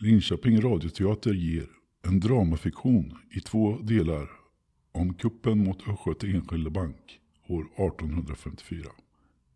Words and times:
Linköping 0.00 0.60
radioteater 0.60 1.32
ger 1.32 1.66
en 2.06 2.20
dramafiktion 2.20 3.18
i 3.30 3.40
två 3.40 3.78
delar 3.82 4.30
om 4.92 5.14
kuppen 5.14 5.64
mot 5.64 5.88
Östgöta 5.88 6.26
Enskilda 6.26 6.70
Bank 6.70 7.20
år 7.48 7.60
1854. 7.60 8.90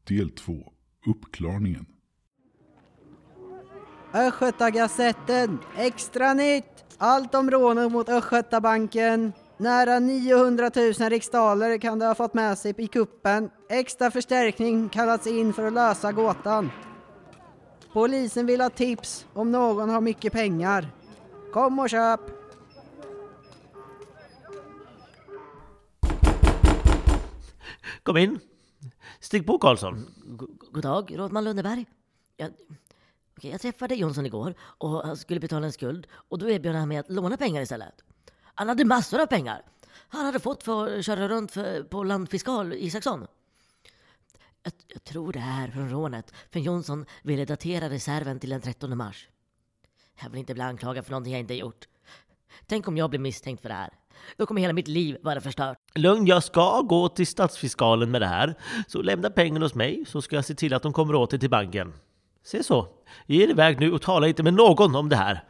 Del 0.09 0.31
2. 0.31 0.73
Uppklarningen. 1.07 1.87
Östgötagazetten, 4.13 5.59
extra 5.77 6.35
nytt! 6.35 6.85
Allt 6.99 7.35
om 7.35 7.51
rånet 7.51 7.93
mot 7.93 8.09
Östgötabanken. 8.09 9.33
Nära 9.57 9.99
900 9.99 10.71
000 10.77 11.11
riksdaler 11.11 11.79
kan 11.79 11.99
de 11.99 12.07
ha 12.07 12.15
fått 12.15 12.35
med 12.35 12.59
sig 12.59 12.75
i 12.79 12.87
kuppen. 12.87 13.51
Extra 13.71 14.11
förstärkning 14.11 14.89
kallats 14.89 15.27
in 15.27 15.53
för 15.53 15.67
att 15.67 15.73
lösa 15.73 16.13
gåtan. 16.13 16.71
Polisen 17.93 18.47
vill 18.47 18.61
ha 18.61 18.71
tips 18.71 19.27
om 19.33 19.53
någon 19.53 19.91
har 19.91 20.01
mycket 20.01 20.33
pengar. 20.33 20.89
Kom 21.53 21.79
och 21.79 21.91
köp! 21.91 22.21
Kom 28.03 28.17
in. 28.17 28.41
Stig 29.21 29.47
på 29.47 29.59
Karlsson. 29.59 30.07
God 30.73 30.83
dag, 30.83 31.19
rådman 31.19 31.45
Lundeberg. 31.45 31.87
Jag, 32.37 32.51
okej, 33.37 33.51
jag 33.51 33.61
träffade 33.61 33.95
Jonsson 33.95 34.27
igår 34.27 34.55
och 34.61 35.07
han 35.07 35.17
skulle 35.17 35.41
betala 35.41 35.67
en 35.67 35.73
skuld 35.73 36.07
och 36.13 36.39
då 36.39 36.51
erbjöd 36.51 36.75
han 36.75 36.89
mig 36.89 36.99
att 36.99 37.11
låna 37.11 37.37
pengar 37.37 37.63
istället. 37.63 37.95
Han 38.55 38.69
hade 38.69 38.85
massor 38.85 39.21
av 39.21 39.27
pengar. 39.27 39.63
Han 40.09 40.27
hade 40.27 40.41
fått 40.41 40.63
för 40.63 40.99
att 40.99 41.05
köra 41.05 41.29
runt 41.29 41.53
för, 41.53 41.83
på 41.83 42.05
landfiskal 42.05 42.73
Isaksson. 42.73 43.27
Jag, 44.63 44.73
jag 44.89 45.05
tror 45.05 45.33
det 45.33 45.39
är 45.39 45.71
från 45.71 45.91
rånet, 45.91 46.35
för 46.51 46.61
Jonsson 46.61 47.07
ville 47.23 47.45
datera 47.45 47.91
reserven 47.91 48.41
till 48.41 48.51
den 48.51 48.61
13 48.61 48.97
mars. 48.97 49.29
Jag 50.23 50.31
vill 50.31 50.39
inte 50.39 50.55
bli 50.55 50.63
anklagad 50.63 51.05
för 51.05 51.11
någonting 51.13 51.33
jag 51.33 51.41
inte 51.41 51.55
gjort. 51.55 51.89
Tänk 52.67 52.89
om 52.89 52.97
jag 52.97 53.11
blir 53.11 53.21
misstänkt 53.21 53.63
för 53.63 53.69
det 53.69 53.75
här. 53.75 53.91
Då 54.37 54.47
kommer 54.47 54.61
hela 54.61 54.73
mitt 54.73 54.89
liv 54.89 55.17
vara 55.23 55.41
förstört. 55.41 55.77
Lugn, 55.95 56.27
jag 56.27 56.45
ska 56.45 56.81
gå 56.81 57.09
till 57.09 57.27
stadsfiskalen 57.27 58.11
med 58.11 58.23
det 58.23 58.27
här. 58.27 58.55
Så 58.89 59.03
lämna 59.03 59.31
pengarna 59.31 59.65
hos 59.65 59.75
mig 59.75 60.05
så 60.07 60.23
ska 60.23 60.37
jag 60.37 60.45
se 60.45 60.55
till 60.55 60.75
att 60.75 60.83
de 60.83 60.93
kommer 60.93 61.15
åter 61.15 61.39
till 61.39 61.51
banken. 61.51 61.93
Se 62.45 62.63
så. 62.63 62.89
Ge 63.27 63.45
er 63.45 63.49
iväg 63.49 63.81
nu 63.81 63.93
och 63.93 64.03
tala 64.03 64.29
inte 64.29 64.43
med 64.43 64.55
någon 64.55 64.97
om 64.97 65.09
det 65.09 65.17
här. 65.17 65.45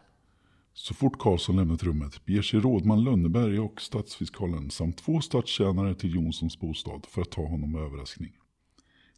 Så 0.75 0.95
fort 0.95 1.19
Karlsson 1.19 1.57
lämnat 1.57 1.83
rummet 1.83 2.25
beger 2.25 2.43
sig 2.43 2.61
rådman 2.61 3.05
Lönneberg 3.05 3.61
och 3.61 3.81
stadsfiskalen 3.81 4.71
samt 4.71 4.99
två 4.99 5.21
stadstjänare 5.21 5.95
till 5.95 6.15
Jonssons 6.15 6.61
bostad 6.61 7.07
för 7.09 7.23
att 7.23 7.31
ta 7.31 7.43
honom 7.47 7.73
med 7.73 7.83
överraskning. 7.83 8.33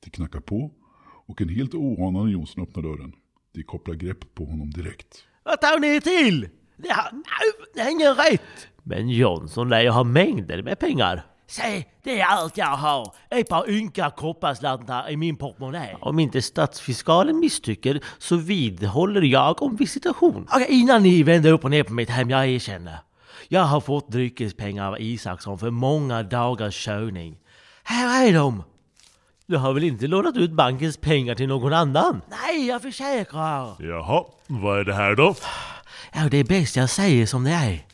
De 0.04 0.10
knackar 0.10 0.40
på 0.40 0.70
och 1.26 1.40
en 1.40 1.48
helt 1.48 1.74
oanande 1.74 2.32
Jonsson 2.32 2.62
öppnar 2.62 2.82
dörren. 2.82 3.12
De 3.54 3.62
kopplar 3.62 3.94
grepp 3.94 4.34
på 4.34 4.44
honom 4.44 4.70
direkt. 4.70 5.24
Vad 5.44 5.60
tar 5.60 5.78
ni 5.78 6.00
till? 6.00 6.48
Det 6.76 6.88
har, 6.88 7.10
det 7.74 7.80
har 7.80 7.90
ingen 7.90 8.14
rätt! 8.14 8.68
Men 8.82 9.08
Jonsson 9.08 9.68
lär 9.68 9.80
ju 9.80 9.88
ha 9.88 10.04
mängder 10.04 10.62
med 10.62 10.78
pengar. 10.78 11.26
Se, 11.46 11.84
det 12.02 12.20
är 12.20 12.26
allt 12.26 12.56
jag 12.56 12.66
har. 12.66 13.14
Ett 13.30 13.48
par 13.48 13.70
ynka 13.70 14.10
kopparslantar 14.10 15.10
i 15.10 15.16
min 15.16 15.36
portmonnä. 15.36 15.96
Om 16.00 16.18
inte 16.18 16.42
stadsfiskalen 16.42 17.38
misstycker 17.38 18.00
så 18.18 18.36
vidhåller 18.36 19.22
jag 19.22 19.62
om 19.62 19.76
visitation. 19.76 20.48
Okej, 20.52 20.66
innan 20.70 21.02
ni 21.02 21.22
vänder 21.22 21.52
upp 21.52 21.64
och 21.64 21.70
ner 21.70 21.82
på 21.82 21.92
mitt 21.92 22.10
hem, 22.10 22.30
jag 22.30 22.48
erkänner. 22.48 22.98
Jag 23.48 23.60
har 23.60 23.80
fått 23.80 24.08
dryckespengar 24.08 24.88
av 24.88 25.00
Isaksson 25.00 25.58
för 25.58 25.70
många 25.70 26.22
dagars 26.22 26.84
körning. 26.84 27.38
Här 27.84 28.28
är 28.28 28.32
de! 28.34 28.62
Du 29.46 29.56
har 29.56 29.72
väl 29.72 29.84
inte 29.84 30.06
lånat 30.06 30.36
ut 30.36 30.52
bankens 30.52 30.96
pengar 30.96 31.34
till 31.34 31.48
någon 31.48 31.72
annan? 31.72 32.20
Nej, 32.30 32.66
jag 32.66 32.82
försäkrar. 32.82 33.76
Jaha, 33.78 34.24
vad 34.46 34.78
är 34.78 34.84
det 34.84 34.94
här 34.94 35.14
då? 35.14 35.34
Ja, 36.12 36.28
det 36.30 36.36
är 36.36 36.44
bäst 36.44 36.76
jag 36.76 36.90
säger 36.90 37.26
som 37.26 37.44
det 37.44 37.50
är. 37.50 37.86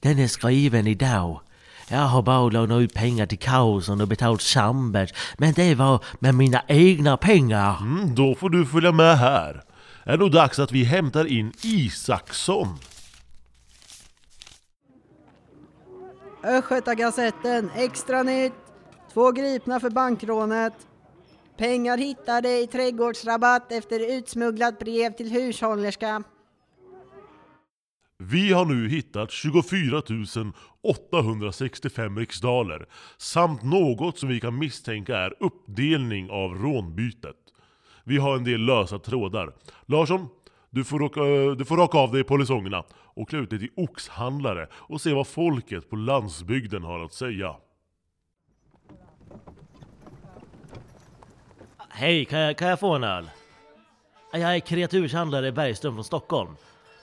Den 0.00 0.18
är 0.18 0.26
skriven 0.28 0.86
idag. 0.86 1.40
Jag 1.88 1.98
har 1.98 2.22
bara 2.22 2.48
lånat 2.48 2.80
ut 2.80 2.94
pengar 2.94 3.26
till 3.26 3.38
Karlsson 3.38 4.00
och 4.00 4.08
betalt 4.08 4.42
Sandbergs, 4.42 5.12
men 5.38 5.52
det 5.52 5.74
var 5.74 6.04
med 6.18 6.34
mina 6.34 6.62
egna 6.68 7.16
pengar. 7.16 7.78
Mm, 7.80 8.14
då 8.14 8.34
får 8.34 8.50
du 8.50 8.66
följa 8.66 8.92
med 8.92 9.18
här. 9.18 9.62
Är 10.04 10.16
nog 10.18 10.32
dags 10.32 10.58
att 10.58 10.72
vi 10.72 10.84
hämtar 10.84 11.24
in 11.24 11.52
Isaksson. 11.62 12.78
Östgötagazetten, 16.44 17.70
extra 17.76 18.22
nytt! 18.22 18.63
Två 19.14 19.32
gripna 19.32 19.80
för 19.80 19.90
bankrånet. 19.90 20.72
Pengar 21.56 21.98
hittade 21.98 22.58
i 22.58 22.66
trädgårdsrabatt 22.66 23.72
efter 23.72 24.18
utsmugglat 24.18 24.78
brev 24.78 25.12
till 25.12 25.30
hushållerska. 25.30 26.22
Vi 28.18 28.52
har 28.52 28.64
nu 28.64 28.88
hittat 28.88 29.30
24 29.30 30.02
865 30.82 32.18
riksdaler 32.18 32.86
samt 33.16 33.62
något 33.62 34.18
som 34.18 34.28
vi 34.28 34.40
kan 34.40 34.58
misstänka 34.58 35.16
är 35.16 35.34
uppdelning 35.40 36.30
av 36.30 36.54
rånbytet. 36.54 37.36
Vi 38.04 38.18
har 38.18 38.36
en 38.36 38.44
del 38.44 38.60
lösa 38.60 38.98
trådar. 38.98 39.52
Larsson, 39.86 40.28
du 40.70 40.84
får, 40.84 40.98
raka, 40.98 41.20
du 41.54 41.64
får 41.64 41.76
raka 41.76 41.98
av 41.98 42.12
dig 42.12 42.24
polisongerna 42.24 42.84
och 42.92 43.28
klä 43.28 43.38
ut 43.38 43.50
dig 43.50 43.58
till 43.58 43.72
oxhandlare 43.76 44.68
och 44.72 45.00
se 45.00 45.12
vad 45.12 45.26
folket 45.26 45.90
på 45.90 45.96
landsbygden 45.96 46.82
har 46.82 47.00
att 47.00 47.12
säga. 47.12 47.56
Hej, 51.96 52.24
kan 52.24 52.38
jag, 52.38 52.56
kan 52.56 52.68
jag 52.68 52.80
få 52.80 52.94
en 52.94 53.04
öl? 53.04 53.30
Jag 54.32 54.54
är 54.54 54.60
kreaturshandlare 54.60 55.52
Bergström 55.52 55.94
från 55.94 56.04
Stockholm. 56.04 56.56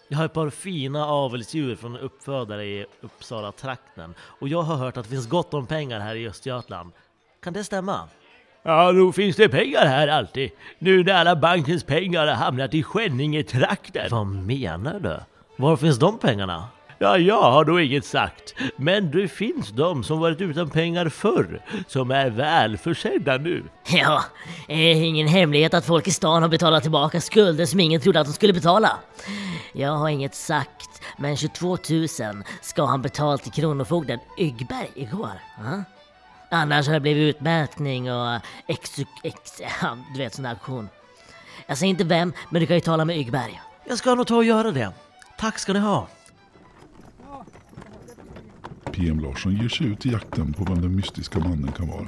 Jag 0.08 0.18
har 0.18 0.26
ett 0.26 0.34
par 0.34 0.50
fina 0.50 1.06
avelsdjur 1.06 1.76
från 1.76 1.98
uppfödare 1.98 2.66
i 2.66 2.86
Uppsala-trakten 3.02 4.14
och 4.20 4.48
jag 4.48 4.62
har 4.62 4.76
hört 4.76 4.98
att 4.98 5.04
det 5.04 5.10
finns 5.10 5.30
gott 5.30 5.54
om 5.54 5.68
pengar 5.68 6.00
här 6.00 6.16
i 6.16 6.28
Östergötland. 6.28 6.92
Kan 7.44 7.54
det 7.54 7.64
stämma? 7.64 8.10
Ja, 8.64 8.92
nog 8.92 9.16
finns 9.16 9.36
det 9.36 9.50
pengar 9.50 9.86
här 9.86 10.08
alltid. 10.08 10.52
Nu 10.80 11.04
när 11.04 11.14
alla 11.14 11.36
bankens 11.36 11.84
pengar 11.84 12.28
har 12.28 12.34
hamnat 12.34 12.74
i 12.74 12.84
Skänninge-trakten. 12.84 14.08
Vad 14.12 14.28
menar 14.28 15.00
du? 15.00 15.20
Var 15.56 15.78
finns 15.78 16.00
de 16.00 16.18
pengarna? 16.20 16.68
Ja, 17.02 17.18
jag 17.18 17.42
har 17.42 17.66
nog 17.66 17.82
inget 17.82 18.06
sagt. 18.06 18.56
Men 18.76 19.12
det 19.12 19.28
finns 19.28 19.70
de 19.70 20.04
som 20.04 20.20
varit 20.20 20.42
utan 20.42 20.70
pengar 20.70 21.10
förr, 21.10 21.62
som 21.88 22.12
är 22.12 22.30
välförsedda 22.30 23.38
nu. 23.38 23.64
Ja, 23.88 24.24
det 24.68 24.74
är 24.74 24.96
ingen 24.96 25.28
hemlighet 25.28 25.74
att 25.74 25.86
folk 25.86 26.08
i 26.08 26.12
stan 26.12 26.42
har 26.42 26.50
betalat 26.50 26.82
tillbaka 26.84 27.22
skulder 27.22 27.66
som 27.66 27.80
ingen 27.80 28.02
trodde 28.02 28.20
att 28.20 28.28
de 28.28 28.34
skulle 28.34 28.54
betala. 28.54 29.00
Jag 29.74 29.92
har 29.92 30.10
inget 30.10 30.36
sagt, 30.36 31.02
men 31.18 31.38
22 31.38 31.78
000 31.90 32.08
ska 32.62 32.86
han 32.86 33.02
betalt 33.02 33.44
till 33.44 33.52
Kronofogden 33.52 34.20
Yggberg 34.38 34.90
igår. 34.96 35.42
Ja? 35.58 35.84
Annars 36.50 36.88
har 36.88 36.94
det 36.94 37.00
blivit 37.00 37.36
utmätning 37.36 38.12
och 38.12 38.40
ex, 38.68 38.96
ex, 39.24 39.62
ja, 39.82 39.98
du 40.14 40.20
vet 40.20 40.34
sån 40.34 40.44
där 40.44 40.50
auktion. 40.50 40.90
Jag 41.68 41.78
säger 41.78 41.90
inte 41.90 42.04
vem, 42.04 42.34
men 42.50 42.60
du 42.62 42.68
kan 42.68 42.76
ju 42.76 42.82
tala 42.82 43.06
med 43.06 43.18
Yggberg. 43.18 43.62
Jag 43.88 43.98
ska 43.98 44.16
nog 44.16 44.28
ta 44.28 44.36
och 44.36 44.44
göra 44.44 44.72
det. 44.72 44.92
Tack 45.38 45.60
ska 45.60 45.74
ni 45.74 45.80
ha. 45.80 46.08
PM 49.02 49.20
Larsson 49.20 49.56
ger 49.56 49.70
sig 49.70 49.88
ut 49.88 50.06
i 50.06 50.10
jakten 50.12 50.54
på 50.54 50.64
vem 50.64 50.82
den 50.82 50.96
mystiska 50.96 51.40
mannen 51.40 51.72
kan 51.72 51.88
vara. 51.88 52.06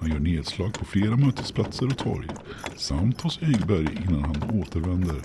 Han 0.00 0.10
gör 0.10 0.18
nedslag 0.18 0.74
på 0.74 0.84
flera 0.84 1.16
mötesplatser 1.16 1.86
och 1.86 1.98
torg 1.98 2.28
samt 2.76 3.20
hos 3.20 3.42
Ygberg 3.42 3.88
innan 4.08 4.24
han 4.24 4.60
återvänder 4.60 5.16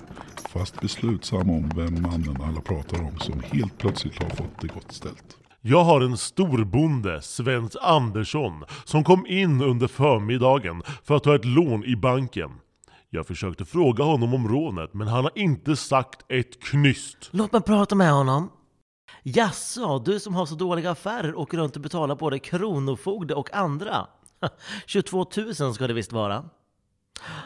fast 0.48 0.80
beslutsam 0.80 1.50
om 1.50 1.70
vem 1.76 2.02
mannen 2.02 2.42
alla 2.42 2.60
pratar 2.60 3.00
om 3.00 3.18
som 3.18 3.42
helt 3.52 3.78
plötsligt 3.78 4.22
har 4.22 4.30
fått 4.30 4.60
det 4.60 4.66
gott 4.66 4.92
ställt. 4.92 5.36
Jag 5.60 5.84
har 5.84 6.00
en 6.00 6.16
storbonde, 6.16 7.22
Svens 7.22 7.76
Andersson, 7.76 8.64
som 8.84 9.04
kom 9.04 9.26
in 9.26 9.62
under 9.62 9.86
förmiddagen 9.86 10.82
för 11.04 11.16
att 11.16 11.24
ta 11.24 11.34
ett 11.34 11.44
lån 11.44 11.84
i 11.84 11.96
banken. 11.96 12.50
Jag 13.10 13.26
försökte 13.26 13.64
fråga 13.64 14.04
honom 14.04 14.34
om 14.34 14.48
rånet, 14.48 14.94
men 14.94 15.08
han 15.08 15.24
har 15.24 15.32
inte 15.34 15.76
sagt 15.76 16.32
ett 16.32 16.62
knyst. 16.62 17.28
Låt 17.30 17.52
mig 17.52 17.62
prata 17.62 17.94
med 17.94 18.12
honom. 18.12 18.50
Jaså, 19.22 19.98
du 19.98 20.20
som 20.20 20.34
har 20.34 20.46
så 20.46 20.54
dåliga 20.54 20.90
affärer 20.90 21.34
åker 21.38 21.58
runt 21.58 21.76
och 21.76 21.82
betalar 21.82 22.14
både 22.14 22.38
Kronofogde 22.38 23.34
och 23.34 23.54
andra. 23.54 24.06
22 24.86 25.26
000 25.60 25.74
ska 25.74 25.86
det 25.86 25.94
visst 25.94 26.12
vara. 26.12 26.44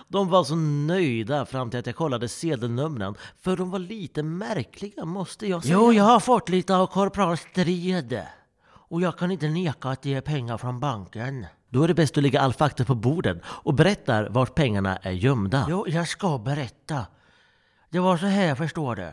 De 0.09 0.29
var 0.29 0.45
så 0.45 0.55
nöjda 0.57 1.47
fram 1.47 1.71
till 1.71 1.81
att 1.81 1.87
jag 1.87 1.97
kollade 1.97 2.29
sedelnumren, 2.29 3.15
för 3.41 3.57
de 3.57 3.71
var 3.71 3.79
lite 3.79 4.23
märkliga 4.23 5.05
måste 5.05 5.47
jag 5.47 5.63
säga. 5.63 5.75
Jo, 5.75 5.93
jag 5.93 6.05
har 6.05 6.21
fått 6.21 6.49
lite 6.49 6.77
av 6.77 6.87
korpral 6.87 7.37
Strid. 7.37 8.23
Och 8.91 9.01
jag 9.01 9.19
kan 9.19 9.31
inte 9.31 9.49
neka 9.49 9.89
att 9.89 10.05
ge 10.05 10.21
pengar 10.21 10.59
från 10.59 10.81
banken. 10.81 11.47
Då 11.69 11.83
är 11.83 11.89
det 11.89 11.95
bäst 11.95 12.17
att 12.17 12.23
lägga 12.23 12.41
all 12.41 12.53
fakta 12.53 12.85
på 12.85 12.95
bordet 12.95 13.43
och 13.45 13.75
berättar 13.75 14.29
vart 14.29 14.55
pengarna 14.55 14.97
är 14.97 15.11
gömda. 15.11 15.67
Jo, 15.69 15.85
jag 15.89 16.09
ska 16.09 16.39
berätta. 16.39 17.07
Det 17.91 17.99
var 17.99 18.17
så 18.17 18.27
här, 18.27 18.55
förstår 18.55 18.97
du. 18.97 19.13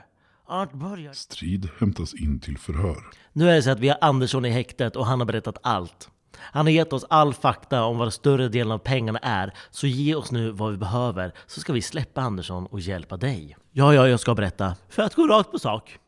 Allt 0.49 0.73
började... 0.73 1.15
Strid 1.15 1.69
hämtas 1.79 2.13
in 2.13 2.39
till 2.39 2.57
förhör. 2.57 2.97
Nu 3.33 3.49
är 3.49 3.55
det 3.55 3.61
så 3.61 3.69
att 3.69 3.79
vi 3.79 3.89
har 3.89 3.97
Andersson 4.01 4.45
i 4.45 4.49
häktet 4.49 4.95
och 4.95 5.05
han 5.05 5.19
har 5.19 5.25
berättat 5.25 5.57
allt. 5.63 6.09
Han 6.37 6.65
har 6.65 6.71
gett 6.71 6.93
oss 6.93 7.05
all 7.09 7.33
fakta 7.33 7.83
om 7.83 7.97
vad 7.97 8.13
större 8.13 8.47
delen 8.47 8.71
av 8.71 8.77
pengarna 8.77 9.19
är, 9.19 9.53
så 9.71 9.87
ge 9.87 10.15
oss 10.15 10.31
nu 10.31 10.51
vad 10.51 10.71
vi 10.71 10.77
behöver 10.77 11.33
så 11.47 11.59
ska 11.59 11.73
vi 11.73 11.81
släppa 11.81 12.21
Andersson 12.21 12.65
och 12.65 12.79
hjälpa 12.79 13.17
dig. 13.17 13.57
Ja, 13.71 13.93
ja, 13.93 14.07
jag 14.07 14.19
ska 14.19 14.35
berätta. 14.35 14.75
För 14.89 15.03
att 15.03 15.15
gå 15.15 15.27
rakt 15.27 15.51
på 15.51 15.59
sak. 15.59 15.99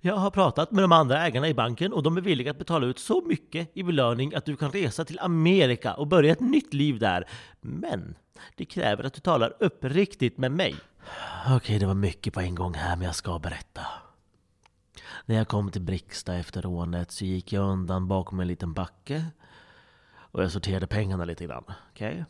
Jag 0.00 0.16
har 0.16 0.30
pratat 0.30 0.70
med 0.70 0.84
de 0.84 0.92
andra 0.92 1.26
ägarna 1.26 1.48
i 1.48 1.54
banken 1.54 1.92
och 1.92 2.02
de 2.02 2.16
är 2.16 2.20
villiga 2.20 2.50
att 2.50 2.58
betala 2.58 2.86
ut 2.86 2.98
så 2.98 3.22
mycket 3.26 3.70
i 3.74 3.82
belöning 3.82 4.34
att 4.34 4.44
du 4.44 4.56
kan 4.56 4.72
resa 4.72 5.04
till 5.04 5.18
Amerika 5.18 5.94
och 5.94 6.06
börja 6.06 6.32
ett 6.32 6.40
nytt 6.40 6.74
liv 6.74 6.98
där. 6.98 7.28
Men 7.60 8.14
det 8.56 8.64
kräver 8.64 9.04
att 9.04 9.14
du 9.14 9.20
talar 9.20 9.56
uppriktigt 9.60 10.38
med 10.38 10.52
mig. 10.52 10.76
Okej, 11.56 11.78
det 11.78 11.86
var 11.86 11.94
mycket 11.94 12.34
på 12.34 12.40
en 12.40 12.54
gång 12.54 12.74
här, 12.74 12.96
men 12.96 13.06
jag 13.06 13.14
ska 13.14 13.38
berätta. 13.38 13.86
När 15.26 15.36
jag 15.36 15.48
kom 15.48 15.70
till 15.70 15.82
Brixta 15.82 16.34
efter 16.34 16.62
rånet 16.62 17.10
så 17.10 17.24
gick 17.24 17.52
jag 17.52 17.64
undan 17.70 18.08
bakom 18.08 18.40
en 18.40 18.48
liten 18.48 18.72
backe 18.74 19.26
och 20.10 20.42
jag 20.42 20.52
sorterade 20.52 20.86
pengarna 20.86 21.24
lite 21.24 21.44
grann. 21.44 21.64
Okej? 21.90 22.24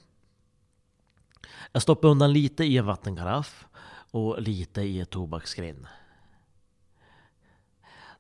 Jag 1.73 1.83
stoppade 1.83 2.11
undan 2.11 2.33
lite 2.33 2.65
i 2.65 2.79
en 2.79 2.87
vattenkaraff 2.87 3.67
och 4.11 4.43
lite 4.43 4.83
i 4.83 5.01
ett 5.01 5.11
tobaksskrin. 5.11 5.87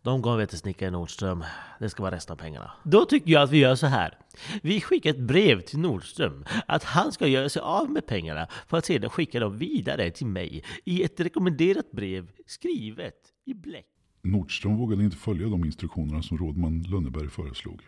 De 0.02 0.22
gav 0.22 0.40
jag 0.40 0.48
till 0.48 0.58
snickaren 0.58 0.92
Nordström. 0.92 1.44
Det 1.78 1.90
ska 1.90 2.02
vara 2.02 2.14
resten 2.14 2.32
av 2.32 2.36
pengarna. 2.36 2.72
Då 2.82 3.04
tycker 3.04 3.30
jag 3.30 3.42
att 3.42 3.50
vi 3.50 3.58
gör 3.58 3.74
så 3.74 3.86
här. 3.86 4.18
Vi 4.62 4.80
skickar 4.80 5.10
ett 5.10 5.20
brev 5.20 5.60
till 5.60 5.78
Nordström 5.78 6.44
att 6.66 6.84
han 6.84 7.12
ska 7.12 7.26
göra 7.26 7.48
sig 7.48 7.62
av 7.62 7.90
med 7.90 8.06
pengarna 8.06 8.46
för 8.66 8.76
att 8.76 8.86
sedan 8.86 9.10
skicka 9.10 9.40
dem 9.40 9.58
vidare 9.58 10.10
till 10.10 10.26
mig 10.26 10.64
i 10.84 11.02
ett 11.02 11.20
rekommenderat 11.20 11.90
brev 11.90 12.30
skrivet 12.46 13.14
i 13.46 13.54
bläck. 13.54 13.86
Nordström 14.22 14.76
vågade 14.76 15.04
inte 15.04 15.16
följa 15.16 15.48
de 15.48 15.64
instruktionerna 15.64 16.22
som 16.22 16.38
rådman 16.38 16.82
Lönneberg 16.82 17.28
föreslog, 17.28 17.82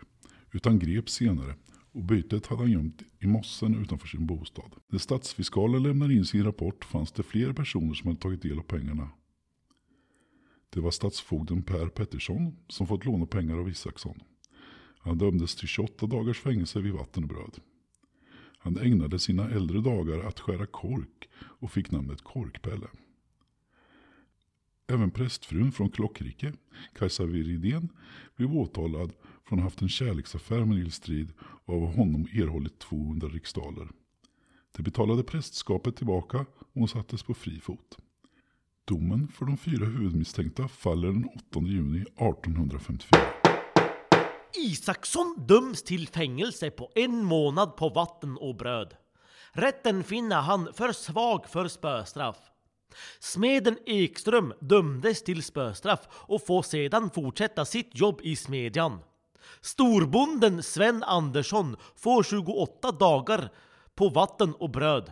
utan 0.51 0.79
greps 0.79 1.13
senare 1.13 1.55
och 1.93 2.03
bytet 2.03 2.47
hade 2.47 2.61
han 2.61 2.71
gömt 2.71 3.01
i 3.19 3.27
mossen 3.27 3.81
utanför 3.81 4.07
sin 4.07 4.25
bostad. 4.25 4.75
När 4.87 4.99
statsfiskalen 4.99 5.83
lämnade 5.83 6.13
in 6.13 6.25
sin 6.25 6.43
rapport 6.43 6.85
fanns 6.85 7.11
det 7.11 7.23
fler 7.23 7.53
personer 7.53 7.93
som 7.93 8.07
hade 8.07 8.19
tagit 8.19 8.41
del 8.41 8.59
av 8.59 8.63
pengarna. 8.63 9.09
Det 10.69 10.79
var 10.79 10.91
statsfogden 10.91 11.63
Per 11.63 11.87
Pettersson 11.87 12.57
som 12.67 12.87
fått 12.87 13.05
låna 13.05 13.25
pengar 13.25 13.57
av 13.57 13.69
Isaksson. 13.69 14.19
Han 15.03 15.17
dömdes 15.17 15.55
till 15.55 15.67
28 15.67 16.07
dagars 16.07 16.39
fängelse 16.39 16.79
vid 16.79 16.93
vatten 16.93 17.23
och 17.23 17.29
bröd. 17.29 17.59
Han 18.57 18.77
ägnade 18.77 19.19
sina 19.19 19.49
äldre 19.49 19.81
dagar 19.81 20.19
att 20.19 20.39
skära 20.39 20.65
kork 20.65 21.29
och 21.43 21.71
fick 21.71 21.91
namnet 21.91 22.21
Korkpelle. 22.21 22.87
Även 24.87 25.11
prästfrun 25.11 25.71
från 25.71 25.89
Klockrike, 25.89 26.53
Kajsa 26.95 27.25
Viridén, 27.25 27.89
blev 28.35 28.55
åtalad 28.55 29.13
från 29.43 29.59
att 29.59 29.63
ha 29.63 29.69
haft 29.69 29.81
en 29.81 29.89
kärleksaffär 29.89 30.65
med 30.65 30.77
Nils 30.77 30.95
Strid 30.95 31.33
och 31.39 31.75
av 31.75 31.95
honom 31.95 32.27
erhållit 32.33 32.79
200 32.79 33.27
riksdaler. 33.27 33.87
Det 34.71 34.83
betalade 34.83 35.23
prästskapet 35.23 35.95
tillbaka 35.95 36.37
och 36.37 36.73
hon 36.73 36.87
sattes 36.87 37.23
på 37.23 37.33
fri 37.33 37.59
fot. 37.59 37.97
Domen 38.85 39.27
för 39.27 39.45
de 39.45 39.57
fyra 39.57 39.85
huvudmisstänkta 39.85 40.67
faller 40.67 41.07
den 41.07 41.25
8 41.25 41.59
juni 41.61 42.01
1854. 42.01 43.40
Isaksson 44.53 45.35
döms 45.47 45.83
till 45.83 46.07
fängelse 46.07 46.71
på 46.71 46.91
en 46.95 47.25
månad 47.25 47.75
på 47.75 47.89
vatten 47.89 48.37
och 48.37 48.55
bröd. 48.55 48.95
Rätten 49.51 50.03
finner 50.03 50.41
han 50.41 50.73
för 50.73 50.91
svag 50.91 51.49
för 51.49 51.67
spöstraff. 51.67 52.37
Smeden 53.19 53.77
Ekström 53.85 54.53
dömdes 54.59 55.23
till 55.23 55.43
spöstraff 55.43 55.99
och 56.11 56.45
får 56.45 56.61
sedan 56.61 57.09
fortsätta 57.09 57.65
sitt 57.65 57.89
jobb 57.93 58.19
i 58.23 58.35
smedjan. 58.35 58.99
Storbonden 59.61 60.63
Sven 60.63 61.03
Andersson 61.03 61.77
får 61.95 62.23
28 62.23 62.91
dagar 62.91 63.49
på 63.95 64.09
vatten 64.09 64.53
och 64.55 64.69
bröd. 64.69 65.11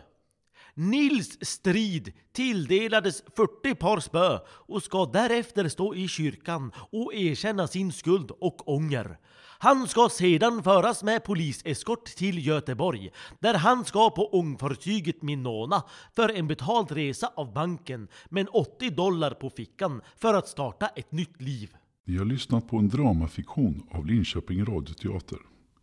Nils 0.74 1.38
Strid 1.40 2.12
tilldelades 2.32 3.22
40 3.36 3.74
par 3.74 4.00
spö 4.00 4.38
och 4.48 4.82
ska 4.82 5.06
därefter 5.06 5.68
stå 5.68 5.94
i 5.94 6.08
kyrkan 6.08 6.72
och 6.92 7.14
erkänna 7.14 7.66
sin 7.66 7.92
skuld 7.92 8.30
och 8.30 8.68
ånger. 8.68 9.18
Han 9.62 9.88
ska 9.88 10.08
sedan 10.08 10.62
föras 10.62 11.02
med 11.02 11.24
poliseskort 11.24 12.04
till 12.04 12.46
Göteborg, 12.46 13.10
där 13.40 13.54
han 13.54 13.84
ska 13.84 14.10
på 14.10 14.38
ångfartyget 14.38 15.22
Minona 15.22 15.82
för 16.16 16.28
en 16.28 16.46
betald 16.46 16.92
resa 16.92 17.32
av 17.36 17.52
banken, 17.52 18.08
med 18.28 18.48
80 18.52 18.90
dollar 18.90 19.30
på 19.30 19.50
fickan 19.50 20.00
för 20.16 20.34
att 20.34 20.48
starta 20.48 20.86
ett 20.86 21.12
nytt 21.12 21.42
liv. 21.42 21.74
Ni 22.04 22.16
har 22.16 22.24
lyssnat 22.24 22.68
på 22.68 22.76
en 22.76 22.88
dramafiktion 22.88 23.86
av 23.90 24.06
Linköping 24.06 24.64
radioteater. 24.64 25.38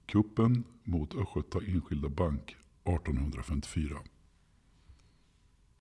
Kuppen 0.06 0.64
mot 0.84 1.16
Östgöta 1.16 1.60
Enskilda 1.60 2.10
Bank 2.10 2.56
1854. 2.86 3.98